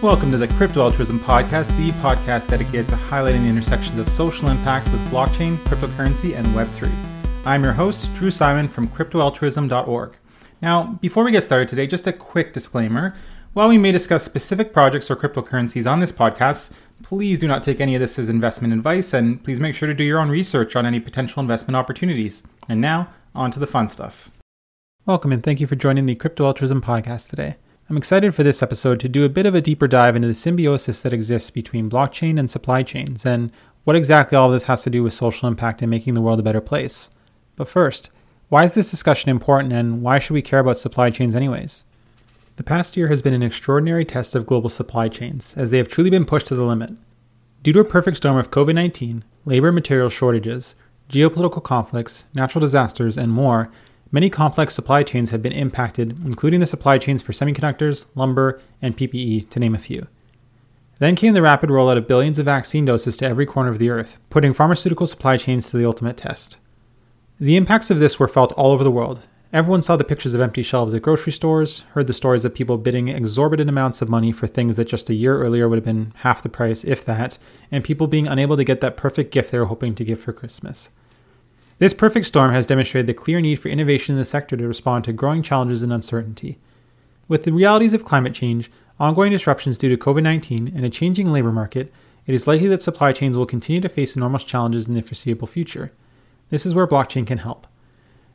Welcome 0.00 0.30
to 0.30 0.38
the 0.38 0.46
Crypto 0.46 0.82
Altruism 0.82 1.18
Podcast, 1.18 1.76
the 1.76 1.90
podcast 1.98 2.48
dedicated 2.48 2.86
to 2.86 2.94
highlighting 2.94 3.42
the 3.42 3.48
intersections 3.48 3.98
of 3.98 4.08
social 4.10 4.48
impact 4.48 4.86
with 4.92 5.00
blockchain, 5.10 5.56
cryptocurrency, 5.64 6.36
and 6.36 6.46
Web3. 6.48 6.88
I'm 7.44 7.64
your 7.64 7.72
host, 7.72 8.14
Drew 8.14 8.30
Simon 8.30 8.68
from 8.68 8.86
CryptoAltruism.org. 8.86 10.12
Now, 10.62 10.84
before 11.00 11.24
we 11.24 11.32
get 11.32 11.42
started 11.42 11.66
today, 11.66 11.88
just 11.88 12.06
a 12.06 12.12
quick 12.12 12.52
disclaimer. 12.52 13.12
While 13.54 13.68
we 13.68 13.76
may 13.76 13.90
discuss 13.90 14.22
specific 14.22 14.72
projects 14.72 15.10
or 15.10 15.16
cryptocurrencies 15.16 15.90
on 15.90 15.98
this 15.98 16.12
podcast, 16.12 16.70
please 17.02 17.40
do 17.40 17.48
not 17.48 17.64
take 17.64 17.80
any 17.80 17.96
of 17.96 18.00
this 18.00 18.20
as 18.20 18.28
investment 18.28 18.74
advice, 18.74 19.12
and 19.12 19.42
please 19.42 19.58
make 19.58 19.74
sure 19.74 19.88
to 19.88 19.94
do 19.94 20.04
your 20.04 20.20
own 20.20 20.28
research 20.28 20.76
on 20.76 20.86
any 20.86 21.00
potential 21.00 21.40
investment 21.40 21.74
opportunities. 21.74 22.44
And 22.68 22.80
now, 22.80 23.08
on 23.34 23.50
to 23.50 23.58
the 23.58 23.66
fun 23.66 23.88
stuff. 23.88 24.30
Welcome, 25.06 25.32
and 25.32 25.42
thank 25.42 25.60
you 25.60 25.66
for 25.66 25.74
joining 25.74 26.06
the 26.06 26.14
Crypto 26.14 26.44
Altruism 26.44 26.82
Podcast 26.82 27.30
today. 27.30 27.56
I'm 27.90 27.96
excited 27.96 28.34
for 28.34 28.42
this 28.42 28.62
episode 28.62 29.00
to 29.00 29.08
do 29.08 29.24
a 29.24 29.30
bit 29.30 29.46
of 29.46 29.54
a 29.54 29.62
deeper 29.62 29.88
dive 29.88 30.14
into 30.14 30.28
the 30.28 30.34
symbiosis 30.34 31.00
that 31.00 31.14
exists 31.14 31.48
between 31.48 31.88
blockchain 31.88 32.38
and 32.38 32.50
supply 32.50 32.82
chains 32.82 33.24
and 33.24 33.50
what 33.84 33.96
exactly 33.96 34.36
all 34.36 34.50
this 34.50 34.64
has 34.64 34.82
to 34.82 34.90
do 34.90 35.02
with 35.02 35.14
social 35.14 35.48
impact 35.48 35.80
and 35.80 35.90
making 35.90 36.12
the 36.12 36.20
world 36.20 36.38
a 36.38 36.42
better 36.42 36.60
place. 36.60 37.08
But 37.56 37.66
first, 37.66 38.10
why 38.50 38.64
is 38.64 38.74
this 38.74 38.90
discussion 38.90 39.30
important 39.30 39.72
and 39.72 40.02
why 40.02 40.18
should 40.18 40.34
we 40.34 40.42
care 40.42 40.58
about 40.58 40.78
supply 40.78 41.08
chains 41.08 41.34
anyways? 41.34 41.84
The 42.56 42.62
past 42.62 42.94
year 42.94 43.08
has 43.08 43.22
been 43.22 43.32
an 43.32 43.42
extraordinary 43.42 44.04
test 44.04 44.34
of 44.34 44.44
global 44.44 44.68
supply 44.68 45.08
chains, 45.08 45.54
as 45.56 45.70
they 45.70 45.78
have 45.78 45.88
truly 45.88 46.10
been 46.10 46.26
pushed 46.26 46.48
to 46.48 46.54
the 46.54 46.64
limit. 46.64 46.90
Due 47.62 47.72
to 47.72 47.80
a 47.80 47.84
perfect 47.86 48.18
storm 48.18 48.36
of 48.36 48.50
COVID 48.50 48.74
19, 48.74 49.24
labor 49.46 49.68
and 49.68 49.74
material 49.74 50.10
shortages, 50.10 50.74
geopolitical 51.08 51.62
conflicts, 51.62 52.24
natural 52.34 52.60
disasters, 52.60 53.16
and 53.16 53.32
more, 53.32 53.70
Many 54.10 54.30
complex 54.30 54.74
supply 54.74 55.02
chains 55.02 55.30
have 55.30 55.42
been 55.42 55.52
impacted, 55.52 56.16
including 56.24 56.60
the 56.60 56.66
supply 56.66 56.96
chains 56.96 57.20
for 57.20 57.32
semiconductors, 57.32 58.06
lumber, 58.14 58.60
and 58.80 58.96
PPE, 58.96 59.50
to 59.50 59.60
name 59.60 59.74
a 59.74 59.78
few. 59.78 60.06
Then 60.98 61.14
came 61.14 61.34
the 61.34 61.42
rapid 61.42 61.68
rollout 61.68 61.98
of 61.98 62.08
billions 62.08 62.38
of 62.38 62.46
vaccine 62.46 62.86
doses 62.86 63.18
to 63.18 63.26
every 63.26 63.44
corner 63.44 63.70
of 63.70 63.78
the 63.78 63.90
earth, 63.90 64.16
putting 64.30 64.54
pharmaceutical 64.54 65.06
supply 65.06 65.36
chains 65.36 65.70
to 65.70 65.76
the 65.76 65.86
ultimate 65.86 66.16
test. 66.16 66.56
The 67.38 67.56
impacts 67.56 67.90
of 67.90 68.00
this 68.00 68.18
were 68.18 68.28
felt 68.28 68.52
all 68.54 68.72
over 68.72 68.82
the 68.82 68.90
world. 68.90 69.28
Everyone 69.52 69.82
saw 69.82 69.96
the 69.96 70.04
pictures 70.04 70.34
of 70.34 70.40
empty 70.40 70.62
shelves 70.62 70.92
at 70.92 71.02
grocery 71.02 71.32
stores, 71.32 71.80
heard 71.92 72.06
the 72.06 72.12
stories 72.12 72.44
of 72.44 72.54
people 72.54 72.78
bidding 72.78 73.08
exorbitant 73.08 73.70
amounts 73.70 74.02
of 74.02 74.08
money 74.08 74.32
for 74.32 74.46
things 74.46 74.76
that 74.76 74.88
just 74.88 75.08
a 75.08 75.14
year 75.14 75.40
earlier 75.40 75.68
would 75.68 75.76
have 75.76 75.84
been 75.84 76.12
half 76.16 76.42
the 76.42 76.48
price, 76.48 76.82
if 76.84 77.04
that, 77.04 77.38
and 77.70 77.84
people 77.84 78.06
being 78.06 78.26
unable 78.26 78.56
to 78.56 78.64
get 78.64 78.80
that 78.80 78.96
perfect 78.96 79.32
gift 79.32 79.50
they 79.50 79.58
were 79.58 79.66
hoping 79.66 79.94
to 79.94 80.04
give 80.04 80.20
for 80.20 80.32
Christmas. 80.32 80.88
This 81.78 81.94
perfect 81.94 82.26
storm 82.26 82.52
has 82.52 82.66
demonstrated 82.66 83.06
the 83.06 83.14
clear 83.14 83.40
need 83.40 83.56
for 83.56 83.68
innovation 83.68 84.16
in 84.16 84.18
the 84.18 84.24
sector 84.24 84.56
to 84.56 84.66
respond 84.66 85.04
to 85.04 85.12
growing 85.12 85.44
challenges 85.44 85.84
and 85.84 85.92
uncertainty. 85.92 86.58
With 87.28 87.44
the 87.44 87.52
realities 87.52 87.94
of 87.94 88.04
climate 88.04 88.34
change, 88.34 88.68
ongoing 88.98 89.30
disruptions 89.30 89.78
due 89.78 89.88
to 89.88 89.96
COVID 89.96 90.24
19, 90.24 90.72
and 90.74 90.84
a 90.84 90.90
changing 90.90 91.30
labor 91.30 91.52
market, 91.52 91.92
it 92.26 92.34
is 92.34 92.48
likely 92.48 92.66
that 92.66 92.82
supply 92.82 93.12
chains 93.12 93.36
will 93.36 93.46
continue 93.46 93.80
to 93.80 93.88
face 93.88 94.16
enormous 94.16 94.42
challenges 94.42 94.88
in 94.88 94.94
the 94.94 95.02
foreseeable 95.02 95.46
future. 95.46 95.92
This 96.50 96.66
is 96.66 96.74
where 96.74 96.86
blockchain 96.86 97.24
can 97.24 97.38
help. 97.38 97.68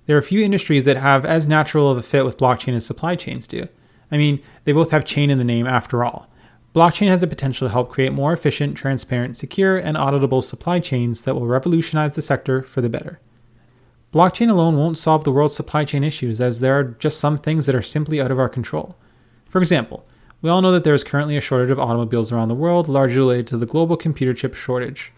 There 0.05 0.17
are 0.17 0.21
few 0.21 0.41
industries 0.41 0.85
that 0.85 0.97
have 0.97 1.25
as 1.25 1.45
natural 1.45 1.91
of 1.91 1.97
a 1.97 2.01
fit 2.01 2.23
with 2.23 2.37
blockchain 2.37 2.75
as 2.75 2.85
supply 2.85 3.17
chains 3.17 3.45
do. 3.45 3.67
I 4.09 4.15
mean, 4.17 4.41
they 4.63 4.71
both 4.71 4.91
have 4.91 5.03
chain 5.03 5.29
in 5.29 5.37
the 5.37 5.43
name 5.43 5.67
after 5.67 6.05
all. 6.05 6.29
Blockchain 6.73 7.09
has 7.09 7.19
the 7.19 7.27
potential 7.27 7.67
to 7.67 7.71
help 7.73 7.89
create 7.89 8.13
more 8.13 8.31
efficient, 8.31 8.77
transparent, 8.77 9.35
secure, 9.35 9.77
and 9.77 9.97
auditable 9.97 10.43
supply 10.43 10.79
chains 10.79 11.23
that 11.23 11.35
will 11.35 11.45
revolutionize 11.45 12.15
the 12.15 12.21
sector 12.21 12.63
for 12.63 12.79
the 12.79 12.89
better. 12.89 13.19
Blockchain 14.13 14.47
alone 14.47 14.77
won't 14.77 14.99
solve 14.99 15.23
the 15.23 15.31
world's 15.31 15.55
supply 15.55 15.85
chain 15.85 16.03
issues, 16.03 16.39
as 16.39 16.59
there 16.59 16.77
are 16.77 16.83
just 16.83 17.19
some 17.19 17.35
things 17.35 17.65
that 17.65 17.73
are 17.73 17.81
simply 17.81 18.21
out 18.21 18.29
of 18.29 18.37
our 18.37 18.47
control. 18.47 18.95
For 19.49 19.59
example, 19.59 20.05
we 20.39 20.51
all 20.51 20.61
know 20.61 20.71
that 20.71 20.83
there 20.83 20.93
is 20.93 21.03
currently 21.03 21.35
a 21.35 21.41
shortage 21.41 21.71
of 21.71 21.79
automobiles 21.79 22.31
around 22.31 22.49
the 22.49 22.55
world, 22.55 22.87
largely 22.87 23.17
related 23.17 23.47
to 23.47 23.57
the 23.57 23.65
global 23.65 23.97
computer 23.97 24.35
chip 24.35 24.53
shortage. 24.53 25.11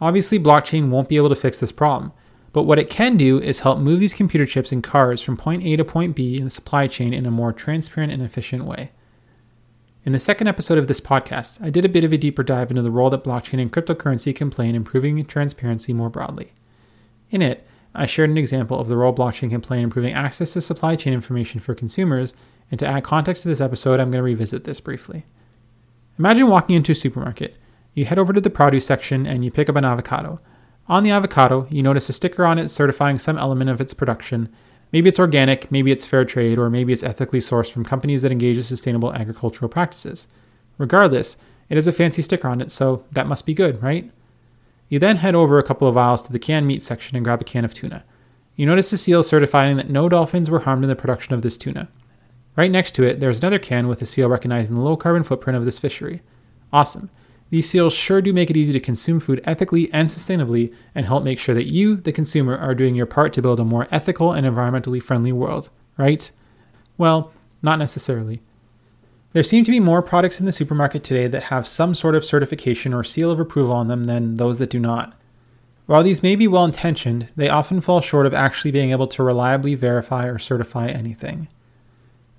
Obviously, 0.00 0.38
blockchain 0.38 0.88
won't 0.88 1.10
be 1.10 1.18
able 1.18 1.28
to 1.28 1.34
fix 1.34 1.60
this 1.60 1.70
problem, 1.70 2.12
but 2.54 2.62
what 2.62 2.78
it 2.78 2.88
can 2.88 3.18
do 3.18 3.38
is 3.38 3.60
help 3.60 3.78
move 3.78 4.00
these 4.00 4.14
computer 4.14 4.46
chips 4.46 4.72
and 4.72 4.82
cars 4.82 5.20
from 5.20 5.36
point 5.36 5.62
A 5.62 5.76
to 5.76 5.84
point 5.84 6.16
B 6.16 6.38
in 6.38 6.44
the 6.44 6.50
supply 6.50 6.86
chain 6.86 7.12
in 7.12 7.26
a 7.26 7.30
more 7.30 7.52
transparent 7.52 8.10
and 8.10 8.22
efficient 8.22 8.64
way. 8.64 8.90
In 10.06 10.12
the 10.12 10.20
second 10.20 10.48
episode 10.48 10.78
of 10.78 10.88
this 10.88 11.00
podcast, 11.00 11.62
I 11.62 11.68
did 11.68 11.84
a 11.84 11.90
bit 11.90 12.04
of 12.04 12.12
a 12.12 12.16
deeper 12.16 12.42
dive 12.42 12.70
into 12.70 12.80
the 12.80 12.90
role 12.90 13.10
that 13.10 13.22
blockchain 13.22 13.60
and 13.60 13.70
cryptocurrency 13.70 14.34
can 14.34 14.48
play 14.48 14.66
in 14.66 14.74
improving 14.74 15.22
transparency 15.26 15.92
more 15.92 16.08
broadly. 16.08 16.52
In 17.30 17.42
it, 17.42 17.66
I 17.94 18.06
shared 18.06 18.30
an 18.30 18.38
example 18.38 18.78
of 18.78 18.88
the 18.88 18.96
role 18.96 19.14
blockchain 19.14 19.50
can 19.50 19.60
play 19.60 19.78
in 19.78 19.84
improving 19.84 20.14
access 20.14 20.52
to 20.52 20.60
supply 20.60 20.96
chain 20.96 21.12
information 21.12 21.60
for 21.60 21.74
consumers, 21.74 22.34
and 22.70 22.78
to 22.78 22.86
add 22.86 23.02
context 23.04 23.42
to 23.42 23.48
this 23.48 23.60
episode, 23.60 23.98
I'm 23.98 24.10
going 24.10 24.20
to 24.20 24.22
revisit 24.22 24.64
this 24.64 24.80
briefly. 24.80 25.26
Imagine 26.18 26.48
walking 26.48 26.76
into 26.76 26.92
a 26.92 26.94
supermarket. 26.94 27.56
You 27.94 28.04
head 28.04 28.18
over 28.18 28.32
to 28.32 28.40
the 28.40 28.50
produce 28.50 28.86
section 28.86 29.26
and 29.26 29.44
you 29.44 29.50
pick 29.50 29.68
up 29.68 29.76
an 29.76 29.84
avocado. 29.84 30.40
On 30.86 31.02
the 31.02 31.10
avocado, 31.10 31.66
you 31.70 31.82
notice 31.82 32.08
a 32.08 32.12
sticker 32.12 32.44
on 32.44 32.58
it 32.58 32.68
certifying 32.68 33.18
some 33.18 33.38
element 33.38 33.70
of 33.70 33.80
its 33.80 33.94
production. 33.94 34.48
Maybe 34.92 35.08
it's 35.08 35.18
organic, 35.18 35.70
maybe 35.70 35.90
it's 35.92 36.06
fair 36.06 36.24
trade, 36.24 36.58
or 36.58 36.68
maybe 36.68 36.92
it's 36.92 37.02
ethically 37.02 37.38
sourced 37.38 37.70
from 37.70 37.84
companies 37.84 38.22
that 38.22 38.32
engage 38.32 38.56
in 38.56 38.62
sustainable 38.62 39.12
agricultural 39.12 39.68
practices. 39.68 40.26
Regardless, 40.78 41.36
it 41.68 41.76
has 41.76 41.86
a 41.86 41.92
fancy 41.92 42.22
sticker 42.22 42.48
on 42.48 42.60
it, 42.60 42.72
so 42.72 43.04
that 43.12 43.28
must 43.28 43.46
be 43.46 43.54
good, 43.54 43.82
right? 43.82 44.10
You 44.90 44.98
then 44.98 45.18
head 45.18 45.36
over 45.36 45.58
a 45.58 45.62
couple 45.62 45.88
of 45.88 45.96
aisles 45.96 46.26
to 46.26 46.32
the 46.32 46.38
canned 46.38 46.66
meat 46.66 46.82
section 46.82 47.16
and 47.16 47.24
grab 47.24 47.40
a 47.40 47.44
can 47.44 47.64
of 47.64 47.72
tuna. 47.72 48.04
You 48.56 48.66
notice 48.66 48.92
a 48.92 48.98
seal 48.98 49.22
certifying 49.22 49.76
that 49.76 49.88
no 49.88 50.08
dolphins 50.08 50.50
were 50.50 50.58
harmed 50.58 50.82
in 50.82 50.88
the 50.88 50.96
production 50.96 51.32
of 51.32 51.42
this 51.42 51.56
tuna. 51.56 51.88
Right 52.56 52.70
next 52.70 52.96
to 52.96 53.04
it, 53.04 53.20
there's 53.20 53.38
another 53.38 53.60
can 53.60 53.86
with 53.86 54.02
a 54.02 54.06
seal 54.06 54.28
recognizing 54.28 54.74
the 54.74 54.82
low 54.82 54.96
carbon 54.96 55.22
footprint 55.22 55.56
of 55.56 55.64
this 55.64 55.78
fishery. 55.78 56.22
Awesome. 56.72 57.08
These 57.50 57.70
seals 57.70 57.92
sure 57.92 58.20
do 58.20 58.32
make 58.32 58.50
it 58.50 58.56
easy 58.56 58.72
to 58.72 58.80
consume 58.80 59.20
food 59.20 59.40
ethically 59.44 59.92
and 59.92 60.08
sustainably 60.08 60.74
and 60.94 61.06
help 61.06 61.22
make 61.22 61.38
sure 61.38 61.54
that 61.54 61.72
you, 61.72 61.96
the 61.96 62.12
consumer, 62.12 62.56
are 62.56 62.74
doing 62.74 62.96
your 62.96 63.06
part 63.06 63.32
to 63.34 63.42
build 63.42 63.60
a 63.60 63.64
more 63.64 63.86
ethical 63.92 64.32
and 64.32 64.44
environmentally 64.44 65.02
friendly 65.02 65.32
world, 65.32 65.70
right? 65.96 66.30
Well, 66.98 67.32
not 67.62 67.78
necessarily. 67.78 68.42
There 69.32 69.44
seem 69.44 69.62
to 69.64 69.70
be 69.70 69.78
more 69.78 70.02
products 70.02 70.40
in 70.40 70.46
the 70.46 70.52
supermarket 70.52 71.04
today 71.04 71.28
that 71.28 71.44
have 71.44 71.66
some 71.66 71.94
sort 71.94 72.16
of 72.16 72.24
certification 72.24 72.92
or 72.92 73.04
seal 73.04 73.30
of 73.30 73.38
approval 73.38 73.72
on 73.72 73.86
them 73.86 74.04
than 74.04 74.34
those 74.34 74.58
that 74.58 74.70
do 74.70 74.80
not. 74.80 75.14
While 75.86 76.02
these 76.02 76.22
may 76.22 76.34
be 76.34 76.48
well 76.48 76.64
intentioned, 76.64 77.28
they 77.36 77.48
often 77.48 77.80
fall 77.80 78.00
short 78.00 78.26
of 78.26 78.34
actually 78.34 78.72
being 78.72 78.90
able 78.90 79.06
to 79.06 79.22
reliably 79.22 79.76
verify 79.76 80.26
or 80.26 80.38
certify 80.38 80.88
anything. 80.88 81.46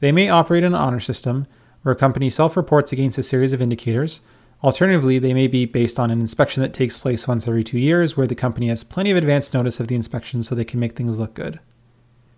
They 0.02 0.12
may 0.12 0.30
operate 0.30 0.64
in 0.64 0.74
an 0.74 0.82
honor 0.82 1.00
system, 1.00 1.48
where 1.84 1.94
a 1.94 1.98
company 1.98 2.30
self 2.30 2.58
reports 2.58 2.92
against 2.92 3.18
a 3.18 3.24
series 3.24 3.54
of 3.54 3.62
indicators. 3.62 4.20
Alternatively, 4.62 5.18
they 5.18 5.34
may 5.34 5.48
be 5.48 5.66
based 5.66 5.98
on 5.98 6.12
an 6.12 6.20
inspection 6.20 6.62
that 6.62 6.74
takes 6.74 7.00
place 7.00 7.28
once 7.28 7.48
every 7.48 7.64
two 7.64 7.80
years, 7.80 8.18
where 8.18 8.28
the 8.28 8.36
company 8.36 8.68
has 8.68 8.84
plenty 8.84 9.12
of 9.12 9.18
advance 9.18 9.54
notice 9.54 9.80
of 9.80 9.88
the 9.88 9.96
inspection 9.96 10.44
so 10.44 10.56
they 10.56 10.66
can 10.66 10.80
make 10.80 10.96
things 10.98 11.18
look 11.18 11.34
good. 11.34 11.60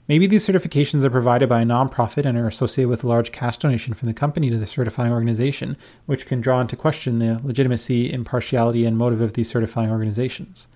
Maybe 0.08 0.28
these 0.28 0.46
certifications 0.46 1.04
are 1.06 1.10
provided 1.10 1.48
by 1.48 1.62
a 1.62 1.66
nonprofit 1.66 2.26
and 2.26 2.38
are 2.38 2.48
associated 2.48 2.90
with 2.90 3.06
a 3.06 3.08
large 3.08 3.32
cash 3.32 3.58
donation 3.58 3.94
from 3.94 4.08
the 4.08 4.14
company 4.14 4.50
to 4.50 4.58
the 4.58 4.68
certifying 4.68 5.14
organization, 5.14 5.78
which 6.06 6.26
can 6.26 6.42
draw 6.42 6.60
into 6.60 6.76
question 6.76 7.20
the 7.20 7.40
legitimacy, 7.42 8.12
impartiality, 8.12 8.86
and 8.86 8.98
motive 8.98 9.22
of 9.22 9.34
these 9.34 9.50
certifying 9.50 9.90
organizations. 9.90 10.68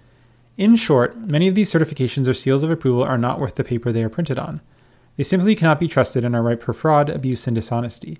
In 0.55 0.77
short, 0.77 1.17
many 1.17 1.49
of 1.49 1.55
these 1.55 1.71
certifications 1.71 2.27
or 2.27 2.33
seals 2.33 2.63
of 2.63 2.71
approval 2.71 3.03
are 3.03 3.17
not 3.17 3.39
worth 3.39 3.55
the 3.55 3.65
paper 3.65 3.91
they 3.91 4.03
are 4.03 4.09
printed 4.09 4.39
on. 4.39 4.61
They 5.17 5.23
simply 5.23 5.55
cannot 5.55 5.79
be 5.79 5.89
trusted 5.89 6.23
and 6.23 6.35
are 6.35 6.41
ripe 6.41 6.63
for 6.63 6.73
fraud, 6.73 7.09
abuse, 7.09 7.47
and 7.47 7.55
dishonesty. 7.55 8.19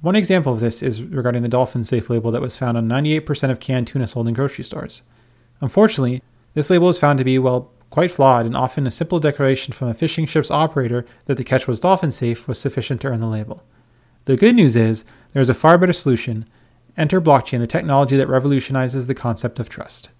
One 0.00 0.14
example 0.14 0.52
of 0.52 0.60
this 0.60 0.82
is 0.82 1.02
regarding 1.02 1.42
the 1.42 1.48
Dolphin 1.48 1.82
Safe 1.82 2.08
label 2.08 2.30
that 2.30 2.42
was 2.42 2.56
found 2.56 2.76
on 2.76 2.88
98% 2.88 3.50
of 3.50 3.58
canned 3.58 3.88
tuna 3.88 4.06
sold 4.06 4.28
in 4.28 4.34
grocery 4.34 4.64
stores. 4.64 5.02
Unfortunately, 5.60 6.22
this 6.54 6.70
label 6.70 6.86
was 6.86 6.98
found 6.98 7.18
to 7.18 7.24
be, 7.24 7.38
well, 7.38 7.70
quite 7.96 8.10
flawed, 8.10 8.44
and 8.44 8.54
often 8.54 8.86
a 8.86 8.90
simple 8.90 9.18
declaration 9.18 9.72
from 9.72 9.88
a 9.88 9.94
fishing 9.94 10.26
ship's 10.26 10.50
operator 10.50 11.06
that 11.24 11.36
the 11.38 11.42
catch 11.42 11.66
was 11.66 11.80
dolphin 11.80 12.12
safe 12.12 12.46
was 12.46 12.58
sufficient 12.58 13.00
to 13.00 13.08
earn 13.08 13.20
the 13.20 13.26
label. 13.26 13.62
The 14.26 14.36
good 14.36 14.54
news 14.54 14.76
is 14.76 15.06
there 15.32 15.40
is 15.40 15.48
a 15.48 15.54
far 15.54 15.78
better 15.78 15.94
solution. 15.94 16.46
Enter 16.98 17.22
blockchain, 17.22 17.60
the 17.60 17.66
technology 17.66 18.14
that 18.18 18.28
revolutionizes 18.28 19.06
the 19.06 19.14
concept 19.14 19.58
of 19.58 19.70
trust. 19.70 20.10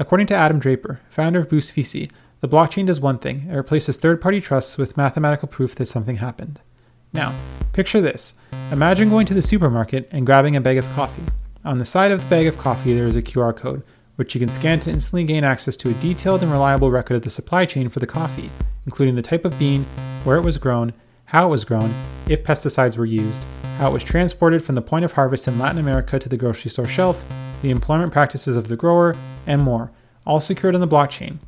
According 0.00 0.26
to 0.26 0.34
Adam 0.34 0.58
Draper, 0.58 0.98
founder 1.08 1.38
of 1.38 1.48
Boost 1.48 1.72
VC, 1.72 2.10
the 2.40 2.48
blockchain 2.48 2.88
does 2.88 2.98
one 2.98 3.20
thing 3.20 3.48
it 3.48 3.54
replaces 3.54 3.96
third 3.96 4.20
party 4.20 4.40
trusts 4.40 4.76
with 4.76 4.96
mathematical 4.96 5.46
proof 5.46 5.76
that 5.76 5.86
something 5.86 6.16
happened. 6.16 6.58
Now, 7.12 7.32
picture 7.72 8.00
this 8.00 8.34
imagine 8.72 9.08
going 9.08 9.26
to 9.26 9.34
the 9.34 9.40
supermarket 9.40 10.08
and 10.10 10.26
grabbing 10.26 10.56
a 10.56 10.60
bag 10.60 10.78
of 10.78 10.94
coffee. 10.96 11.26
On 11.64 11.78
the 11.78 11.84
side 11.84 12.10
of 12.10 12.20
the 12.20 12.28
bag 12.28 12.48
of 12.48 12.58
coffee, 12.58 12.92
there 12.92 13.06
is 13.06 13.14
a 13.14 13.22
QR 13.22 13.56
code 13.56 13.84
which 14.16 14.34
you 14.34 14.38
can 14.38 14.48
scan 14.48 14.80
to 14.80 14.90
instantly 14.90 15.24
gain 15.24 15.44
access 15.44 15.76
to 15.76 15.90
a 15.90 15.94
detailed 15.94 16.42
and 16.42 16.52
reliable 16.52 16.90
record 16.90 17.16
of 17.16 17.22
the 17.22 17.30
supply 17.30 17.64
chain 17.64 17.88
for 17.88 18.00
the 18.00 18.06
coffee, 18.06 18.50
including 18.86 19.14
the 19.14 19.22
type 19.22 19.44
of 19.44 19.58
bean, 19.58 19.84
where 20.24 20.36
it 20.36 20.42
was 20.42 20.58
grown, 20.58 20.92
how 21.26 21.46
it 21.46 21.50
was 21.50 21.64
grown, 21.64 21.92
if 22.28 22.44
pesticides 22.44 22.96
were 22.96 23.06
used, 23.06 23.44
how 23.78 23.90
it 23.90 23.92
was 23.92 24.04
transported 24.04 24.62
from 24.62 24.74
the 24.74 24.82
point 24.82 25.04
of 25.04 25.12
harvest 25.12 25.48
in 25.48 25.58
Latin 25.58 25.78
America 25.78 26.18
to 26.18 26.28
the 26.28 26.36
grocery 26.36 26.70
store 26.70 26.86
shelf, 26.86 27.24
the 27.62 27.70
employment 27.70 28.12
practices 28.12 28.56
of 28.56 28.68
the 28.68 28.76
grower, 28.76 29.16
and 29.46 29.62
more, 29.62 29.90
all 30.26 30.40
secured 30.40 30.74
on 30.74 30.80
the 30.80 30.88
blockchain. 30.88 31.38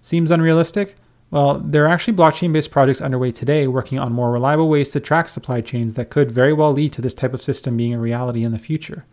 Seems 0.00 0.30
unrealistic? 0.30 0.96
Well, 1.30 1.58
there 1.58 1.84
are 1.84 1.88
actually 1.88 2.16
blockchain 2.16 2.52
based 2.52 2.70
projects 2.70 3.02
underway 3.02 3.32
today 3.32 3.66
working 3.66 3.98
on 3.98 4.12
more 4.12 4.30
reliable 4.30 4.68
ways 4.68 4.88
to 4.90 5.00
track 5.00 5.28
supply 5.28 5.60
chains 5.60 5.94
that 5.94 6.08
could 6.08 6.30
very 6.30 6.52
well 6.52 6.72
lead 6.72 6.92
to 6.94 7.02
this 7.02 7.14
type 7.14 7.34
of 7.34 7.42
system 7.42 7.76
being 7.76 7.92
a 7.92 7.98
reality 7.98 8.44
in 8.44 8.52
the 8.52 8.58
future. 8.58 9.04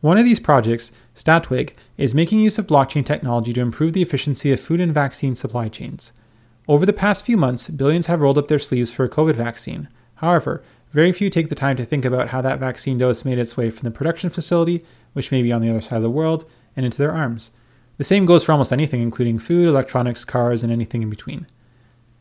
One 0.00 0.16
of 0.16 0.24
these 0.24 0.40
projects, 0.40 0.92
Statwig, 1.14 1.72
is 1.98 2.14
making 2.14 2.40
use 2.40 2.58
of 2.58 2.66
blockchain 2.66 3.04
technology 3.04 3.52
to 3.52 3.60
improve 3.60 3.92
the 3.92 4.00
efficiency 4.00 4.50
of 4.50 4.60
food 4.60 4.80
and 4.80 4.94
vaccine 4.94 5.34
supply 5.34 5.68
chains. 5.68 6.12
Over 6.66 6.86
the 6.86 6.92
past 6.94 7.24
few 7.24 7.36
months, 7.36 7.68
billions 7.68 8.06
have 8.06 8.20
rolled 8.20 8.38
up 8.38 8.48
their 8.48 8.58
sleeves 8.58 8.92
for 8.92 9.04
a 9.04 9.10
COVID 9.10 9.34
vaccine. 9.34 9.88
However, 10.16 10.62
very 10.92 11.12
few 11.12 11.28
take 11.28 11.50
the 11.50 11.54
time 11.54 11.76
to 11.76 11.84
think 11.84 12.04
about 12.04 12.28
how 12.28 12.40
that 12.40 12.58
vaccine 12.58 12.96
dose 12.96 13.24
made 13.24 13.38
its 13.38 13.56
way 13.56 13.70
from 13.70 13.84
the 13.84 13.90
production 13.90 14.30
facility, 14.30 14.84
which 15.12 15.30
may 15.30 15.42
be 15.42 15.52
on 15.52 15.60
the 15.60 15.68
other 15.68 15.80
side 15.82 15.96
of 15.96 16.02
the 16.02 16.10
world, 16.10 16.48
and 16.74 16.86
into 16.86 16.98
their 16.98 17.12
arms. 17.12 17.50
The 17.98 18.04
same 18.04 18.24
goes 18.24 18.42
for 18.42 18.52
almost 18.52 18.72
anything, 18.72 19.02
including 19.02 19.38
food, 19.38 19.68
electronics, 19.68 20.24
cars, 20.24 20.62
and 20.62 20.72
anything 20.72 21.02
in 21.02 21.10
between. 21.10 21.46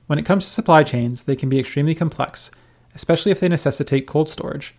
When 0.07 0.19
it 0.19 0.25
comes 0.25 0.43
to 0.43 0.51
supply 0.51 0.83
chains, 0.83 1.23
they 1.23 1.35
can 1.37 1.47
be 1.47 1.59
extremely 1.59 1.95
complex, 1.95 2.51
especially 2.93 3.31
if 3.31 3.39
they 3.39 3.47
necessitate 3.47 4.05
cold 4.05 4.29
storage. 4.29 4.75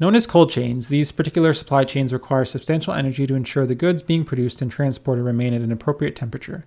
Known 0.00 0.14
as 0.14 0.28
cold 0.28 0.50
chains, 0.50 0.88
these 0.88 1.10
particular 1.10 1.52
supply 1.52 1.84
chains 1.84 2.12
require 2.12 2.44
substantial 2.44 2.94
energy 2.94 3.26
to 3.26 3.34
ensure 3.34 3.66
the 3.66 3.74
goods 3.74 4.00
being 4.00 4.24
produced 4.24 4.62
and 4.62 4.70
transported 4.70 5.24
remain 5.24 5.52
at 5.52 5.60
an 5.60 5.72
appropriate 5.72 6.14
temperature. 6.14 6.64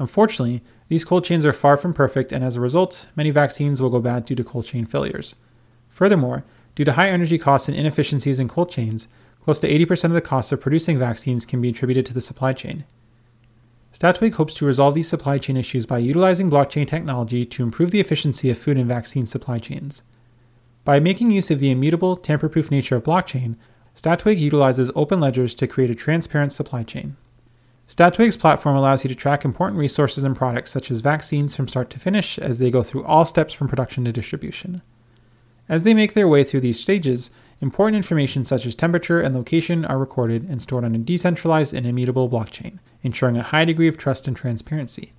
Unfortunately, 0.00 0.62
these 0.88 1.04
cold 1.04 1.24
chains 1.24 1.44
are 1.46 1.52
far 1.52 1.76
from 1.76 1.94
perfect, 1.94 2.32
and 2.32 2.44
as 2.44 2.56
a 2.56 2.60
result, 2.60 3.06
many 3.14 3.30
vaccines 3.30 3.80
will 3.80 3.88
go 3.88 4.00
bad 4.00 4.24
due 4.24 4.34
to 4.34 4.42
cold 4.42 4.66
chain 4.66 4.84
failures. 4.84 5.36
Furthermore, 5.88 6.44
due 6.74 6.84
to 6.84 6.92
high 6.92 7.08
energy 7.08 7.38
costs 7.38 7.68
and 7.68 7.76
inefficiencies 7.76 8.40
in 8.40 8.48
cold 8.48 8.70
chains, 8.70 9.06
close 9.42 9.60
to 9.60 9.68
80% 9.68 10.04
of 10.06 10.12
the 10.12 10.20
costs 10.20 10.50
of 10.50 10.60
producing 10.60 10.98
vaccines 10.98 11.46
can 11.46 11.60
be 11.60 11.68
attributed 11.68 12.04
to 12.06 12.14
the 12.14 12.20
supply 12.20 12.52
chain. 12.52 12.84
Statwig 13.94 14.34
hopes 14.34 14.54
to 14.54 14.66
resolve 14.66 14.94
these 14.94 15.08
supply 15.08 15.38
chain 15.38 15.56
issues 15.56 15.86
by 15.86 15.98
utilizing 15.98 16.50
blockchain 16.50 16.86
technology 16.86 17.46
to 17.46 17.62
improve 17.62 17.92
the 17.92 18.00
efficiency 18.00 18.50
of 18.50 18.58
food 18.58 18.76
and 18.76 18.88
vaccine 18.88 19.24
supply 19.24 19.58
chains. 19.60 20.02
By 20.86 21.00
making 21.00 21.32
use 21.32 21.50
of 21.50 21.58
the 21.58 21.72
immutable, 21.72 22.16
tamper 22.16 22.48
proof 22.48 22.70
nature 22.70 22.94
of 22.94 23.02
blockchain, 23.02 23.56
Statwig 23.96 24.38
utilizes 24.38 24.88
open 24.94 25.18
ledgers 25.18 25.52
to 25.56 25.66
create 25.66 25.90
a 25.90 25.96
transparent 25.96 26.52
supply 26.52 26.84
chain. 26.84 27.16
Statwig's 27.88 28.36
platform 28.36 28.76
allows 28.76 29.02
you 29.02 29.08
to 29.08 29.16
track 29.16 29.44
important 29.44 29.80
resources 29.80 30.22
and 30.22 30.36
products 30.36 30.70
such 30.70 30.92
as 30.92 31.00
vaccines 31.00 31.56
from 31.56 31.66
start 31.66 31.90
to 31.90 31.98
finish 31.98 32.38
as 32.38 32.60
they 32.60 32.70
go 32.70 32.84
through 32.84 33.04
all 33.04 33.24
steps 33.24 33.52
from 33.52 33.66
production 33.66 34.04
to 34.04 34.12
distribution. 34.12 34.80
As 35.68 35.82
they 35.82 35.92
make 35.92 36.14
their 36.14 36.28
way 36.28 36.44
through 36.44 36.60
these 36.60 36.78
stages, 36.78 37.32
important 37.60 37.96
information 37.96 38.46
such 38.46 38.64
as 38.64 38.76
temperature 38.76 39.20
and 39.20 39.34
location 39.34 39.84
are 39.84 39.98
recorded 39.98 40.48
and 40.48 40.62
stored 40.62 40.84
on 40.84 40.94
a 40.94 40.98
decentralized 40.98 41.74
and 41.74 41.84
immutable 41.84 42.30
blockchain, 42.30 42.78
ensuring 43.02 43.36
a 43.36 43.42
high 43.42 43.64
degree 43.64 43.88
of 43.88 43.98
trust 43.98 44.28
and 44.28 44.36
transparency. 44.36 45.14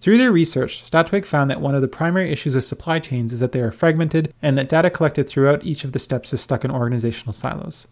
Through 0.00 0.18
their 0.18 0.30
research, 0.30 0.88
Statwig 0.88 1.24
found 1.24 1.50
that 1.50 1.60
one 1.60 1.74
of 1.74 1.82
the 1.82 1.88
primary 1.88 2.30
issues 2.30 2.54
with 2.54 2.64
supply 2.64 2.98
chains 2.98 3.32
is 3.32 3.40
that 3.40 3.52
they 3.52 3.60
are 3.60 3.72
fragmented 3.72 4.32
and 4.42 4.56
that 4.56 4.68
data 4.68 4.90
collected 4.90 5.28
throughout 5.28 5.64
each 5.64 5.84
of 5.84 5.92
the 5.92 5.98
steps 5.98 6.32
is 6.32 6.40
stuck 6.40 6.64
in 6.64 6.70
organizational 6.70 7.32
silos. 7.32 7.88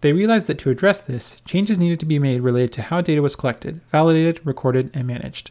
They 0.00 0.12
realized 0.12 0.48
that 0.48 0.58
to 0.58 0.70
address 0.70 1.00
this, 1.00 1.40
changes 1.46 1.78
needed 1.78 2.00
to 2.00 2.06
be 2.06 2.18
made 2.18 2.42
related 2.42 2.72
to 2.74 2.82
how 2.82 3.00
data 3.00 3.22
was 3.22 3.36
collected, 3.36 3.80
validated, 3.90 4.44
recorded, 4.44 4.90
and 4.92 5.06
managed. 5.06 5.50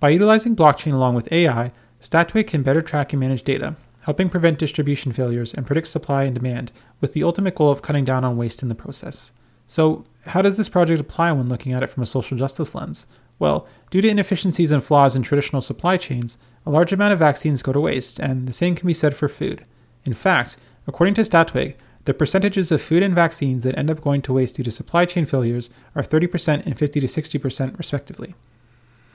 By 0.00 0.08
utilizing 0.10 0.56
blockchain 0.56 0.92
along 0.92 1.14
with 1.14 1.30
AI, 1.30 1.70
Statwig 2.02 2.48
can 2.48 2.62
better 2.62 2.82
track 2.82 3.12
and 3.12 3.20
manage 3.20 3.44
data, 3.44 3.76
helping 4.00 4.28
prevent 4.28 4.58
distribution 4.58 5.12
failures 5.12 5.54
and 5.54 5.64
predict 5.66 5.88
supply 5.88 6.24
and 6.24 6.34
demand, 6.34 6.72
with 7.00 7.12
the 7.12 7.22
ultimate 7.22 7.54
goal 7.54 7.70
of 7.70 7.82
cutting 7.82 8.04
down 8.04 8.24
on 8.24 8.36
waste 8.36 8.62
in 8.62 8.68
the 8.68 8.74
process. 8.74 9.32
So, 9.66 10.04
how 10.26 10.42
does 10.42 10.56
this 10.56 10.68
project 10.68 11.00
apply 11.00 11.32
when 11.32 11.48
looking 11.48 11.72
at 11.72 11.82
it 11.82 11.86
from 11.88 12.02
a 12.02 12.06
social 12.06 12.36
justice 12.36 12.74
lens? 12.74 13.06
Well, 13.38 13.66
due 13.90 14.00
to 14.00 14.08
inefficiencies 14.08 14.70
and 14.70 14.82
flaws 14.82 15.16
in 15.16 15.22
traditional 15.22 15.62
supply 15.62 15.96
chains, 15.96 16.38
a 16.66 16.70
large 16.70 16.92
amount 16.92 17.12
of 17.12 17.18
vaccines 17.18 17.62
go 17.62 17.72
to 17.72 17.80
waste, 17.80 18.18
and 18.18 18.48
the 18.48 18.52
same 18.52 18.74
can 18.74 18.86
be 18.86 18.94
said 18.94 19.16
for 19.16 19.28
food. 19.28 19.64
In 20.04 20.14
fact, 20.14 20.56
according 20.86 21.14
to 21.14 21.22
Statwig, 21.22 21.74
the 22.04 22.14
percentages 22.14 22.70
of 22.70 22.82
food 22.82 23.02
and 23.02 23.14
vaccines 23.14 23.64
that 23.64 23.76
end 23.78 23.90
up 23.90 24.02
going 24.02 24.22
to 24.22 24.32
waste 24.32 24.56
due 24.56 24.62
to 24.62 24.70
supply 24.70 25.06
chain 25.06 25.24
failures 25.24 25.70
are 25.94 26.02
30% 26.02 26.66
and 26.66 26.78
50 26.78 27.00
to 27.00 27.06
60% 27.06 27.78
respectively. 27.78 28.34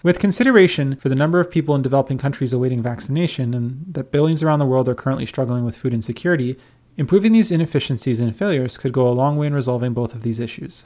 With 0.02 0.20
consideration 0.20 0.96
for 0.96 1.10
the 1.10 1.16
number 1.16 1.40
of 1.40 1.52
people 1.52 1.76
in 1.76 1.82
developing 1.82 2.18
countries 2.18 2.54
awaiting 2.54 2.82
vaccination 2.82 3.54
and 3.54 3.84
that 3.94 4.12
billions 4.12 4.42
around 4.42 4.60
the 4.60 4.66
world 4.66 4.88
are 4.88 4.96
currently 4.96 5.26
struggling 5.26 5.66
with 5.66 5.76
food 5.76 5.94
insecurity, 5.94 6.58
improving 6.98 7.34
these 7.34 7.52
inefficiencies 7.52 8.20
and 8.20 8.36
failures 8.36 8.78
could 8.78 8.94
go 8.94 9.08
a 9.08 9.12
long 9.12 9.38
way 9.38 9.48
in 9.48 9.54
resolving 9.54 9.94
both 9.94 10.16
of 10.16 10.24
these 10.24 10.40
issues. 10.40 10.86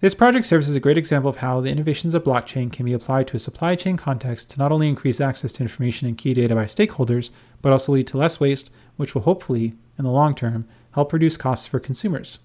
This 0.00 0.14
project 0.14 0.46
serves 0.46 0.66
as 0.66 0.74
a 0.74 0.80
great 0.80 0.96
example 0.96 1.28
of 1.28 1.36
how 1.36 1.60
the 1.60 1.68
innovations 1.68 2.14
of 2.14 2.24
blockchain 2.24 2.72
can 2.72 2.86
be 2.86 2.94
applied 2.94 3.28
to 3.28 3.36
a 3.36 3.38
supply 3.38 3.74
chain 3.74 3.98
context 3.98 4.48
to 4.50 4.58
not 4.58 4.72
only 4.72 4.88
increase 4.88 5.20
access 5.20 5.52
to 5.54 5.62
information 5.62 6.08
and 6.08 6.16
key 6.16 6.32
data 6.32 6.54
by 6.54 6.64
stakeholders, 6.64 7.28
but 7.60 7.70
also 7.70 7.92
lead 7.92 8.06
to 8.06 8.16
less 8.16 8.40
waste, 8.40 8.70
which 8.96 9.14
will 9.14 9.22
hopefully, 9.22 9.74
in 9.98 10.04
the 10.04 10.10
long 10.10 10.34
term, 10.34 10.66
help 10.92 11.12
reduce 11.12 11.36
costs 11.36 11.66
for 11.66 11.78
consumers. 11.78 12.38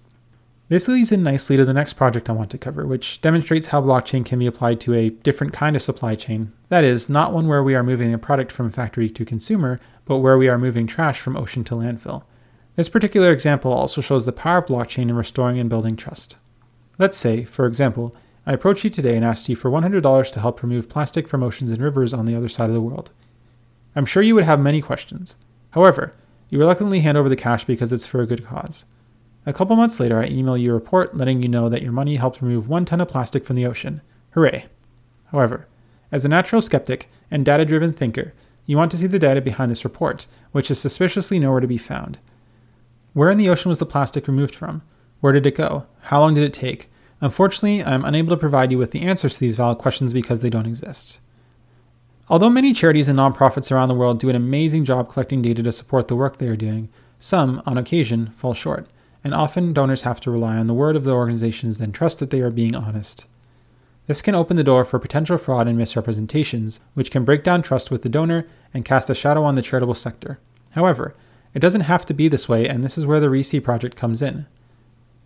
This 0.68 0.86
leads 0.86 1.12
in 1.12 1.22
nicely 1.22 1.56
to 1.56 1.64
the 1.64 1.72
next 1.72 1.94
project 1.94 2.28
I 2.28 2.34
want 2.34 2.50
to 2.50 2.58
cover, 2.58 2.86
which 2.86 3.22
demonstrates 3.22 3.68
how 3.68 3.80
blockchain 3.80 4.26
can 4.26 4.38
be 4.38 4.46
applied 4.46 4.78
to 4.80 4.92
a 4.92 5.08
different 5.08 5.54
kind 5.54 5.76
of 5.76 5.82
supply 5.82 6.14
chain. 6.14 6.52
That 6.68 6.84
is, 6.84 7.08
not 7.08 7.32
one 7.32 7.46
where 7.46 7.62
we 7.62 7.74
are 7.74 7.82
moving 7.82 8.12
a 8.12 8.18
product 8.18 8.52
from 8.52 8.68
factory 8.68 9.08
to 9.08 9.24
consumer, 9.24 9.80
but 10.04 10.18
where 10.18 10.36
we 10.36 10.48
are 10.48 10.58
moving 10.58 10.86
trash 10.86 11.20
from 11.20 11.38
ocean 11.38 11.64
to 11.64 11.74
landfill. 11.74 12.24
This 12.74 12.90
particular 12.90 13.32
example 13.32 13.72
also 13.72 14.02
shows 14.02 14.26
the 14.26 14.32
power 14.32 14.58
of 14.58 14.66
blockchain 14.66 15.08
in 15.08 15.16
restoring 15.16 15.58
and 15.58 15.70
building 15.70 15.96
trust. 15.96 16.36
Let's 16.98 17.18
say, 17.18 17.44
for 17.44 17.66
example, 17.66 18.14
I 18.46 18.52
approached 18.52 18.84
you 18.84 18.90
today 18.90 19.16
and 19.16 19.24
asked 19.24 19.48
you 19.48 19.56
for 19.56 19.70
$100 19.70 20.32
to 20.32 20.40
help 20.40 20.62
remove 20.62 20.88
plastic 20.88 21.28
from 21.28 21.42
oceans 21.42 21.72
and 21.72 21.82
rivers 21.82 22.14
on 22.14 22.26
the 22.26 22.34
other 22.34 22.48
side 22.48 22.70
of 22.70 22.74
the 22.74 22.80
world. 22.80 23.10
I'm 23.94 24.06
sure 24.06 24.22
you 24.22 24.34
would 24.34 24.44
have 24.44 24.60
many 24.60 24.80
questions. 24.80 25.36
However, 25.70 26.14
you 26.48 26.58
reluctantly 26.58 27.00
hand 27.00 27.18
over 27.18 27.28
the 27.28 27.36
cash 27.36 27.64
because 27.64 27.92
it's 27.92 28.06
for 28.06 28.20
a 28.20 28.26
good 28.26 28.46
cause. 28.46 28.84
A 29.44 29.52
couple 29.52 29.76
months 29.76 30.00
later, 30.00 30.20
I 30.20 30.26
email 30.26 30.56
you 30.56 30.70
a 30.70 30.74
report 30.74 31.16
letting 31.16 31.42
you 31.42 31.48
know 31.48 31.68
that 31.68 31.82
your 31.82 31.92
money 31.92 32.16
helped 32.16 32.40
remove 32.40 32.68
one 32.68 32.84
ton 32.84 33.00
of 33.00 33.08
plastic 33.08 33.44
from 33.44 33.56
the 33.56 33.66
ocean. 33.66 34.00
Hooray! 34.30 34.66
However, 35.32 35.66
as 36.10 36.24
a 36.24 36.28
natural 36.28 36.62
skeptic 36.62 37.10
and 37.30 37.44
data 37.44 37.64
driven 37.64 37.92
thinker, 37.92 38.32
you 38.64 38.76
want 38.76 38.90
to 38.92 38.96
see 38.96 39.06
the 39.06 39.18
data 39.18 39.40
behind 39.40 39.70
this 39.70 39.84
report, 39.84 40.26
which 40.52 40.70
is 40.70 40.78
suspiciously 40.78 41.38
nowhere 41.38 41.60
to 41.60 41.66
be 41.66 41.78
found. 41.78 42.18
Where 43.12 43.30
in 43.30 43.38
the 43.38 43.48
ocean 43.48 43.68
was 43.68 43.78
the 43.78 43.86
plastic 43.86 44.26
removed 44.28 44.54
from? 44.54 44.82
Where 45.20 45.32
did 45.32 45.46
it 45.46 45.56
go? 45.56 45.86
How 46.02 46.20
long 46.20 46.34
did 46.34 46.44
it 46.44 46.52
take? 46.52 46.90
Unfortunately, 47.20 47.82
I 47.82 47.94
am 47.94 48.04
unable 48.04 48.30
to 48.30 48.40
provide 48.40 48.70
you 48.70 48.78
with 48.78 48.90
the 48.90 49.02
answers 49.02 49.34
to 49.34 49.40
these 49.40 49.56
valid 49.56 49.78
questions 49.78 50.12
because 50.12 50.42
they 50.42 50.50
don't 50.50 50.66
exist. 50.66 51.18
Although 52.28 52.50
many 52.50 52.72
charities 52.72 53.08
and 53.08 53.18
nonprofits 53.18 53.70
around 53.70 53.88
the 53.88 53.94
world 53.94 54.18
do 54.18 54.28
an 54.28 54.36
amazing 54.36 54.84
job 54.84 55.08
collecting 55.08 55.42
data 55.42 55.62
to 55.62 55.72
support 55.72 56.08
the 56.08 56.16
work 56.16 56.38
they 56.38 56.48
are 56.48 56.56
doing, 56.56 56.88
some, 57.18 57.62
on 57.64 57.78
occasion, 57.78 58.32
fall 58.36 58.52
short, 58.52 58.86
and 59.24 59.32
often 59.32 59.72
donors 59.72 60.02
have 60.02 60.20
to 60.20 60.30
rely 60.30 60.56
on 60.56 60.66
the 60.66 60.74
word 60.74 60.96
of 60.96 61.04
the 61.04 61.12
organizations 61.12 61.80
and 61.80 61.94
trust 61.94 62.18
that 62.18 62.30
they 62.30 62.40
are 62.40 62.50
being 62.50 62.74
honest. 62.74 63.26
This 64.06 64.22
can 64.22 64.34
open 64.34 64.56
the 64.56 64.64
door 64.64 64.84
for 64.84 64.98
potential 64.98 65.38
fraud 65.38 65.66
and 65.66 65.78
misrepresentations, 65.78 66.80
which 66.94 67.10
can 67.10 67.24
break 67.24 67.42
down 67.42 67.62
trust 67.62 67.90
with 67.90 68.02
the 68.02 68.08
donor 68.08 68.46
and 68.74 68.84
cast 68.84 69.10
a 69.10 69.14
shadow 69.14 69.42
on 69.42 69.54
the 69.54 69.62
charitable 69.62 69.94
sector. 69.94 70.38
However, 70.70 71.14
it 71.54 71.60
doesn't 71.60 71.82
have 71.82 72.06
to 72.06 72.14
be 72.14 72.28
this 72.28 72.48
way, 72.48 72.68
and 72.68 72.84
this 72.84 72.98
is 72.98 73.06
where 73.06 73.18
the 73.18 73.28
ReSea 73.28 73.64
project 73.64 73.96
comes 73.96 74.20
in. 74.20 74.46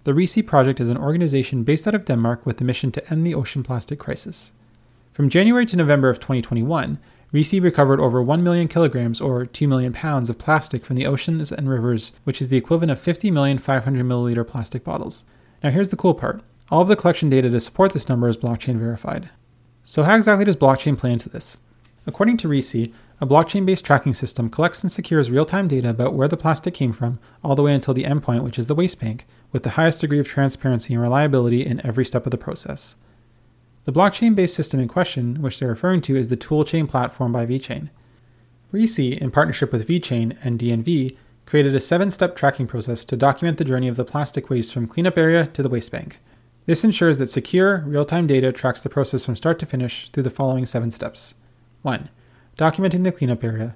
The 0.04 0.12
ReSea 0.12 0.46
project 0.46 0.80
is 0.80 0.88
an 0.88 0.96
organization 0.96 1.62
based 1.62 1.86
out 1.86 1.94
of 1.94 2.06
Denmark 2.06 2.46
with 2.46 2.56
the 2.56 2.64
mission 2.64 2.90
to 2.92 3.10
end 3.10 3.26
the 3.26 3.34
ocean 3.34 3.62
plastic 3.62 3.98
crisis. 3.98 4.52
From 5.12 5.28
January 5.28 5.66
to 5.66 5.76
November 5.76 6.08
of 6.08 6.18
2021, 6.20 6.98
ReSea 7.34 7.62
recovered 7.62 8.00
over 8.00 8.22
1 8.22 8.42
million 8.42 8.66
kilograms 8.66 9.20
or 9.20 9.44
2 9.44 9.68
million 9.68 9.92
pounds 9.92 10.30
of 10.30 10.38
plastic 10.38 10.86
from 10.86 10.96
the 10.96 11.06
oceans 11.06 11.52
and 11.52 11.68
rivers, 11.68 12.12
which 12.24 12.40
is 12.40 12.48
the 12.48 12.56
equivalent 12.56 12.90
of 12.90 12.98
50 12.98 13.30
million 13.30 13.58
500 13.58 14.04
milliliter 14.06 14.46
plastic 14.46 14.84
bottles. 14.84 15.24
Now, 15.62 15.70
here's 15.70 15.90
the 15.90 15.96
cool 15.96 16.14
part 16.14 16.42
all 16.70 16.80
of 16.80 16.88
the 16.88 16.96
collection 16.96 17.28
data 17.28 17.50
to 17.50 17.60
support 17.60 17.92
this 17.92 18.08
number 18.08 18.28
is 18.28 18.36
blockchain 18.36 18.78
verified. 18.78 19.28
So, 19.84 20.04
how 20.04 20.16
exactly 20.16 20.46
does 20.46 20.56
blockchain 20.56 20.96
play 20.96 21.12
into 21.12 21.28
this? 21.28 21.58
According 22.06 22.38
to 22.38 22.48
ReSea, 22.48 22.92
a 23.20 23.26
blockchain 23.26 23.66
based 23.66 23.84
tracking 23.84 24.14
system 24.14 24.48
collects 24.48 24.82
and 24.82 24.90
secures 24.90 25.30
real 25.30 25.44
time 25.44 25.68
data 25.68 25.90
about 25.90 26.14
where 26.14 26.28
the 26.28 26.38
plastic 26.38 26.72
came 26.72 26.92
from, 26.92 27.18
all 27.44 27.54
the 27.54 27.62
way 27.62 27.74
until 27.74 27.92
the 27.92 28.04
endpoint, 28.04 28.42
which 28.42 28.58
is 28.58 28.66
the 28.66 28.74
waste 28.74 28.98
bank, 28.98 29.26
with 29.52 29.62
the 29.62 29.70
highest 29.70 30.00
degree 30.00 30.18
of 30.18 30.26
transparency 30.26 30.94
and 30.94 31.02
reliability 31.02 31.64
in 31.64 31.84
every 31.84 32.04
step 32.04 32.26
of 32.26 32.30
the 32.30 32.38
process. 32.38 32.96
The 33.84 33.92
blockchain 33.92 34.34
based 34.34 34.54
system 34.54 34.80
in 34.80 34.88
question, 34.88 35.42
which 35.42 35.58
they're 35.58 35.68
referring 35.68 36.00
to, 36.02 36.16
is 36.16 36.28
the 36.28 36.36
Toolchain 36.36 36.88
platform 36.88 37.32
by 37.32 37.44
VeChain. 37.44 37.90
ReSea, 38.72 39.18
in 39.18 39.30
partnership 39.30 39.72
with 39.72 39.86
VeChain 39.86 40.38
and 40.42 40.58
DNV, 40.58 41.16
created 41.44 41.74
a 41.74 41.80
seven 41.80 42.10
step 42.10 42.36
tracking 42.36 42.66
process 42.66 43.04
to 43.04 43.16
document 43.16 43.58
the 43.58 43.64
journey 43.64 43.88
of 43.88 43.96
the 43.96 44.04
plastic 44.04 44.48
waste 44.48 44.72
from 44.72 44.86
cleanup 44.86 45.18
area 45.18 45.46
to 45.46 45.62
the 45.62 45.68
waste 45.68 45.90
bank. 45.90 46.20
This 46.64 46.84
ensures 46.84 47.18
that 47.18 47.30
secure, 47.30 47.78
real 47.86 48.04
time 48.06 48.26
data 48.26 48.50
tracks 48.52 48.80
the 48.80 48.88
process 48.88 49.26
from 49.26 49.36
start 49.36 49.58
to 49.58 49.66
finish 49.66 50.10
through 50.12 50.22
the 50.22 50.30
following 50.30 50.64
seven 50.64 50.90
steps 50.90 51.34
1 51.82 52.08
documenting 52.60 53.04
the 53.04 53.10
cleanup 53.10 53.42
area. 53.42 53.74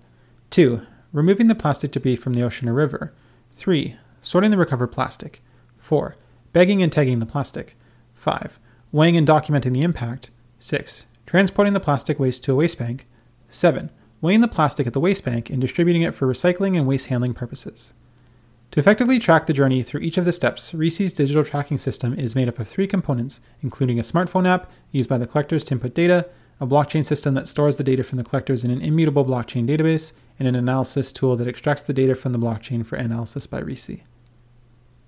2. 0.51 0.83
Removing 1.11 1.47
the 1.47 1.55
plastic 1.55 1.91
debris 1.91 2.17
from 2.17 2.35
the 2.35 2.43
ocean 2.43 2.69
or 2.69 2.75
river. 2.75 3.15
3. 3.53 3.97
Sorting 4.21 4.51
the 4.51 4.59
recovered 4.59 4.89
plastic. 4.89 5.43
4. 5.79 6.15
Bagging 6.53 6.83
and 6.83 6.93
tagging 6.93 7.19
the 7.19 7.25
plastic. 7.25 7.79
5. 8.13 8.61
Weighing 8.93 9.17
and 9.17 9.27
documenting 9.27 9.73
the 9.73 9.81
impact. 9.81 10.31
6. 10.59 11.07
transporting 11.25 11.73
the 11.73 11.81
plastic 11.81 12.19
waste 12.19 12.45
to 12.45 12.53
a 12.53 12.57
waste 12.57 12.79
bank. 12.79 13.07
7. 13.49 13.91
Weighing 14.21 14.43
the 14.43 14.49
plastic 14.49 14.87
at 14.87 14.93
the 14.93 15.01
waste 15.01 15.25
bank 15.25 15.49
and 15.49 15.63
distributing 15.63 16.03
it 16.03 16.15
for 16.15 16.27
recycling 16.27 16.77
and 16.77 16.87
waste 16.87 17.07
handling 17.07 17.33
purposes. 17.33 17.95
To 18.73 18.81
effectively 18.81 19.19
track 19.19 19.47
the 19.47 19.55
journey 19.55 19.83
through 19.83 20.03
each 20.03 20.19
of 20.19 20.27
the 20.27 20.33
steps, 20.33 20.73
ReSea's 20.73 21.15
digital 21.15 21.45
tracking 21.45 21.79
system 21.79 22.19
is 22.19 22.35
made 22.35 22.49
up 22.49 22.59
of 22.59 22.69
three 22.69 22.87
components, 22.87 23.41
including 23.63 23.99
a 23.99 24.03
smartphone 24.03 24.47
app 24.47 24.71
used 24.91 25.09
by 25.09 25.17
the 25.17 25.27
collectors 25.27 25.65
to 25.65 25.75
input 25.75 25.95
data, 25.95 26.29
a 26.61 26.67
blockchain 26.67 27.05
system 27.05 27.35
that 27.35 27.49
stores 27.49 27.77
the 27.77 27.85
data 27.85 28.05
from 28.05 28.19
the 28.19 28.25
collectors 28.25 28.65
in 28.65 28.71
an 28.71 28.81
immutable 28.81 29.25
blockchain 29.25 29.69
database, 29.69 30.13
and 30.39 30.49
an 30.49 30.55
analysis 30.55 31.13
tool 31.13 31.37
that 31.37 31.47
extracts 31.47 31.85
the 31.85 31.93
data 31.93 32.15
from 32.15 32.33
the 32.33 32.39
blockchain 32.39 32.85
for 32.85 32.97
analysis 32.97 33.47
by 33.47 33.61
ReSea. 33.61 34.01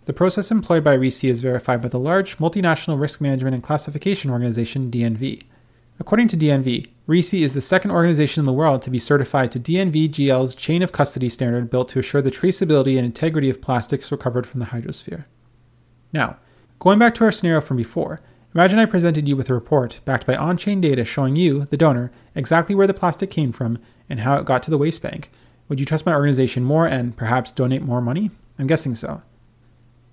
The 0.04 0.12
process 0.12 0.52
employed 0.52 0.84
by 0.84 0.96
ReSea 0.96 1.30
is 1.30 1.40
verified 1.40 1.82
by 1.82 1.88
the 1.88 1.98
large 1.98 2.38
multinational 2.38 3.00
risk 3.00 3.20
management 3.20 3.54
and 3.54 3.62
classification 3.62 4.30
organization 4.30 4.90
DNV. 4.90 5.42
According 5.98 6.28
to 6.28 6.36
DNV, 6.36 6.88
ReSea 7.08 7.40
is 7.40 7.54
the 7.54 7.60
second 7.60 7.90
organization 7.90 8.40
in 8.40 8.46
the 8.46 8.52
world 8.52 8.82
to 8.82 8.90
be 8.90 8.98
certified 8.98 9.50
to 9.52 9.60
DNV 9.60 10.10
GL's 10.10 10.54
chain 10.54 10.82
of 10.82 10.92
custody 10.92 11.28
standard 11.28 11.70
built 11.70 11.88
to 11.88 11.98
assure 11.98 12.22
the 12.22 12.30
traceability 12.30 12.96
and 12.96 13.04
integrity 13.06 13.50
of 13.50 13.60
plastics 13.60 14.12
recovered 14.12 14.46
from 14.46 14.60
the 14.60 14.66
hydrosphere. 14.66 15.24
Now, 16.12 16.36
going 16.78 16.98
back 16.98 17.14
to 17.16 17.24
our 17.24 17.32
scenario 17.32 17.60
from 17.60 17.76
before, 17.76 18.20
imagine 18.56 18.78
I 18.78 18.86
presented 18.86 19.28
you 19.28 19.36
with 19.36 19.50
a 19.50 19.54
report 19.54 20.00
backed 20.06 20.26
by 20.26 20.34
on 20.34 20.56
chain 20.56 20.80
data 20.80 21.04
showing 21.04 21.36
you, 21.36 21.66
the 21.66 21.76
donor, 21.76 22.10
exactly 22.34 22.74
where 22.74 22.86
the 22.86 22.94
plastic 22.94 23.30
came 23.30 23.52
from 23.52 23.78
and 24.08 24.20
how 24.20 24.38
it 24.38 24.46
got 24.46 24.62
to 24.62 24.70
the 24.70 24.78
waste 24.78 25.02
bank. 25.02 25.30
Would 25.68 25.78
you 25.78 25.84
trust 25.84 26.06
my 26.06 26.14
organization 26.14 26.64
more 26.64 26.86
and 26.86 27.14
perhaps 27.14 27.52
donate 27.52 27.82
more 27.82 28.00
money? 28.00 28.30
I'm 28.58 28.66
guessing 28.66 28.94
so. 28.94 29.20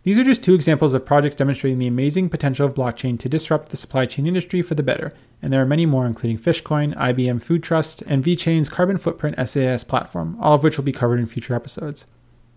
These 0.03 0.17
are 0.19 0.25
just 0.25 0.43
two 0.43 0.55
examples 0.55 0.93
of 0.93 1.05
projects 1.05 1.37
demonstrating 1.37 1.79
the 1.79 1.87
amazing 1.87 2.27
potential 2.27 2.65
of 2.65 2.73
blockchain 2.73 3.17
to 3.19 3.29
disrupt 3.29 3.69
the 3.69 3.77
supply 3.77 4.05
chain 4.05 4.27
industry 4.27 4.61
for 4.61 4.75
the 4.75 4.83
better, 4.83 5.13
and 5.41 5.53
there 5.53 5.61
are 5.61 5.65
many 5.65 5.85
more, 5.85 6.05
including 6.05 6.37
Fishcoin, 6.37 6.93
IBM 6.97 7.41
Food 7.41 7.63
Trust, 7.63 8.01
and 8.07 8.25
VeChain's 8.25 8.67
Carbon 8.67 8.97
Footprint 8.97 9.37
SaaS 9.37 9.85
platform, 9.85 10.35
all 10.41 10.55
of 10.55 10.63
which 10.63 10.75
will 10.75 10.83
be 10.83 10.91
covered 10.91 11.21
in 11.21 11.27
future 11.27 11.55
episodes. 11.55 12.07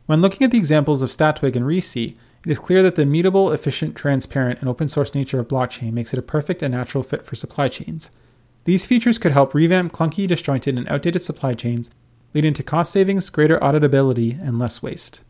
When 0.07 0.21
looking 0.21 0.45
at 0.45 0.51
the 0.51 0.59
examples 0.59 1.01
of 1.01 1.11
Statwig 1.11 1.55
and 1.55 1.65
ReSea, 1.65 2.17
it 2.47 2.53
is 2.53 2.61
clear 2.61 2.81
that 2.85 2.95
the 2.95 3.03
immutable, 3.03 3.51
efficient, 3.51 3.97
transparent, 3.97 4.61
and 4.61 4.69
open 4.69 4.89
source 4.89 5.17
nature 5.17 5.41
of 5.41 5.49
blockchain 5.49 5.93
makes 5.93 6.13
it 6.13 6.19
a 6.19 6.23
perfect 6.23 6.63
and 6.63 6.73
natural 6.73 7.03
fit 7.03 7.25
for 7.25 7.35
supply 7.35 7.67
chains. 7.67 8.11
These 8.65 8.87
features 8.87 9.19
could 9.19 9.33
help 9.33 9.53
revamp 9.53 9.93
clunky, 9.93 10.29
disjointed, 10.29 10.79
and 10.79 10.89
outdated 10.89 11.25
supply 11.25 11.55
chains, 11.55 11.91
leading 12.35 12.55
to 12.55 12.63
cost 12.63 12.93
savings, 12.93 13.31
greater 13.31 13.59
auditability, 13.59 14.41
and 14.41 14.61
less 14.61 14.81
waste. 14.81 15.23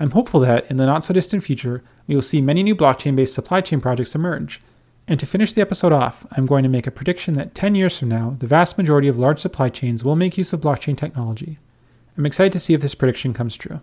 I'm 0.00 0.12
hopeful 0.12 0.40
that, 0.40 0.68
in 0.70 0.78
the 0.78 0.86
not 0.86 1.04
so 1.04 1.12
distant 1.12 1.44
future, 1.44 1.84
we 2.06 2.14
will 2.14 2.22
see 2.22 2.40
many 2.40 2.62
new 2.62 2.74
blockchain 2.74 3.14
based 3.14 3.34
supply 3.34 3.60
chain 3.60 3.82
projects 3.82 4.14
emerge. 4.14 4.62
And 5.06 5.20
to 5.20 5.26
finish 5.26 5.52
the 5.52 5.60
episode 5.60 5.92
off, 5.92 6.26
I'm 6.32 6.46
going 6.46 6.62
to 6.62 6.70
make 6.70 6.86
a 6.86 6.90
prediction 6.90 7.34
that 7.34 7.54
10 7.54 7.74
years 7.74 7.98
from 7.98 8.08
now, 8.08 8.36
the 8.38 8.46
vast 8.46 8.78
majority 8.78 9.08
of 9.08 9.18
large 9.18 9.38
supply 9.38 9.68
chains 9.68 10.02
will 10.02 10.16
make 10.16 10.38
use 10.38 10.54
of 10.54 10.62
blockchain 10.62 10.96
technology. 10.96 11.58
I'm 12.16 12.24
excited 12.24 12.54
to 12.54 12.60
see 12.60 12.72
if 12.72 12.80
this 12.80 12.94
prediction 12.94 13.34
comes 13.34 13.54
true. 13.54 13.80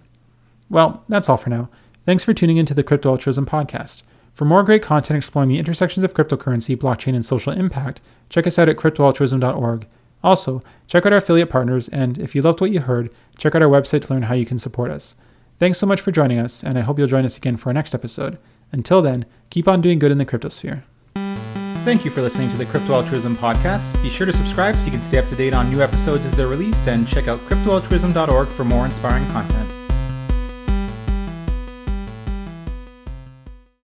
Well, 0.67 1.03
that's 1.07 1.29
all 1.29 1.37
for 1.37 1.51
now. 1.51 1.69
Thanks 2.05 2.23
for 2.23 2.33
tuning 2.33 2.57
into 2.57 2.73
the 2.73 2.83
Crypto 2.83 3.09
Altruism 3.11 3.45
podcast. 3.45 4.03
For 4.33 4.45
more 4.45 4.63
great 4.63 4.81
content 4.81 5.17
exploring 5.17 5.49
the 5.49 5.59
intersections 5.59 6.03
of 6.03 6.13
cryptocurrency, 6.13 6.75
blockchain, 6.75 7.13
and 7.13 7.25
social 7.25 7.53
impact, 7.53 8.01
check 8.29 8.47
us 8.47 8.57
out 8.57 8.69
at 8.69 8.77
cryptoaltruism.org. 8.77 9.87
Also, 10.23 10.63
check 10.87 11.05
out 11.05 11.13
our 11.13 11.19
affiliate 11.19 11.49
partners, 11.49 11.87
and 11.89 12.17
if 12.17 12.33
you 12.33 12.41
loved 12.41 12.61
what 12.61 12.71
you 12.71 12.81
heard, 12.81 13.09
check 13.37 13.53
out 13.55 13.61
our 13.61 13.69
website 13.69 14.03
to 14.05 14.13
learn 14.13 14.23
how 14.23 14.33
you 14.33 14.45
can 14.45 14.57
support 14.57 14.89
us. 14.89 15.15
Thanks 15.57 15.77
so 15.77 15.85
much 15.85 16.01
for 16.01 16.11
joining 16.11 16.39
us, 16.39 16.63
and 16.63 16.77
I 16.77 16.81
hope 16.81 16.97
you'll 16.97 17.07
join 17.07 17.25
us 17.25 17.37
again 17.37 17.57
for 17.57 17.69
our 17.69 17.73
next 17.73 17.93
episode. 17.93 18.39
Until 18.71 19.01
then, 19.01 19.25
keep 19.49 19.67
on 19.67 19.81
doing 19.81 19.99
good 19.99 20.11
in 20.11 20.17
the 20.17 20.25
cryptosphere. 20.25 20.83
Thank 21.83 22.05
you 22.05 22.11
for 22.11 22.21
listening 22.21 22.49
to 22.51 22.57
the 22.57 22.65
Crypto 22.65 22.93
Altruism 22.93 23.35
podcast. 23.37 24.01
Be 24.03 24.09
sure 24.09 24.27
to 24.27 24.33
subscribe 24.33 24.75
so 24.75 24.85
you 24.85 24.91
can 24.91 25.01
stay 25.01 25.17
up 25.17 25.27
to 25.29 25.35
date 25.35 25.53
on 25.53 25.69
new 25.71 25.81
episodes 25.81 26.25
as 26.25 26.31
they're 26.33 26.47
released, 26.47 26.87
and 26.87 27.07
check 27.07 27.27
out 27.27 27.39
cryptoaltruism.org 27.41 28.47
for 28.49 28.63
more 28.63 28.85
inspiring 28.85 29.25
content. 29.27 29.70